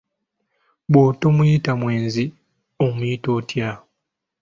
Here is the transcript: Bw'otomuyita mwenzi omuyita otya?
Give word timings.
Bw'otomuyita 0.91 1.71
mwenzi 1.81 2.23
omuyita 2.85 3.29
otya? 3.37 3.69